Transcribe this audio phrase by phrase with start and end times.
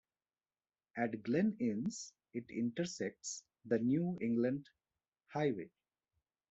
[0.97, 4.67] At Glen Innes it intersects the New England
[5.27, 5.69] Highway.